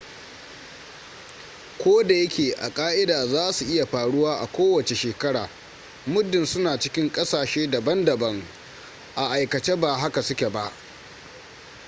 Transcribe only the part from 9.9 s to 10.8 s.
haka suke ba